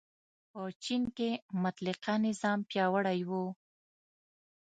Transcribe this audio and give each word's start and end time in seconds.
په 0.51 0.61
چین 0.83 1.03
کې 1.17 1.29
مطلقه 1.63 2.13
نظام 2.27 2.59
پیاوړی 2.69 3.19
و. 3.29 3.31